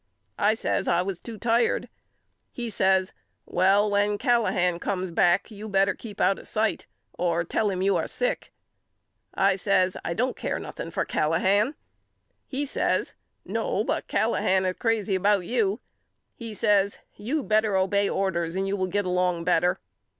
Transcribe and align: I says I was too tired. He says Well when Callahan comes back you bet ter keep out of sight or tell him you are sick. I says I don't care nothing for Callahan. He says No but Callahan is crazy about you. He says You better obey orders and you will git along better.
I 0.39 0.55
says 0.55 0.87
I 0.87 1.03
was 1.03 1.19
too 1.19 1.37
tired. 1.37 1.87
He 2.51 2.71
says 2.71 3.13
Well 3.45 3.87
when 3.87 4.17
Callahan 4.17 4.79
comes 4.79 5.11
back 5.11 5.51
you 5.51 5.69
bet 5.69 5.85
ter 5.87 5.93
keep 5.93 6.19
out 6.19 6.39
of 6.39 6.47
sight 6.47 6.87
or 7.13 7.43
tell 7.43 7.69
him 7.69 7.83
you 7.83 7.95
are 7.97 8.07
sick. 8.07 8.51
I 9.35 9.55
says 9.55 9.95
I 10.03 10.15
don't 10.15 10.35
care 10.35 10.57
nothing 10.57 10.89
for 10.89 11.05
Callahan. 11.05 11.75
He 12.47 12.65
says 12.65 13.13
No 13.45 13.83
but 13.83 14.07
Callahan 14.07 14.65
is 14.65 14.75
crazy 14.77 15.13
about 15.13 15.45
you. 15.45 15.79
He 16.33 16.55
says 16.55 16.97
You 17.15 17.43
better 17.43 17.75
obey 17.77 18.09
orders 18.09 18.55
and 18.55 18.67
you 18.67 18.75
will 18.75 18.87
git 18.87 19.05
along 19.05 19.43
better. 19.43 19.79